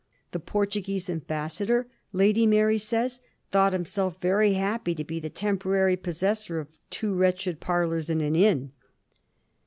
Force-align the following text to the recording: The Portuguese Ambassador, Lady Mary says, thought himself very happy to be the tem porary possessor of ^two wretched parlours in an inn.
The 0.31 0.39
Portuguese 0.39 1.11
Ambassador, 1.11 1.85
Lady 2.11 2.47
Mary 2.47 2.79
says, 2.79 3.19
thought 3.51 3.71
himself 3.71 4.19
very 4.19 4.53
happy 4.53 4.95
to 4.95 5.03
be 5.03 5.19
the 5.19 5.29
tem 5.29 5.59
porary 5.59 5.95
possessor 6.01 6.59
of 6.59 6.69
^two 6.89 7.15
wretched 7.15 7.59
parlours 7.59 8.09
in 8.09 8.19
an 8.19 8.35
inn. 8.35 8.71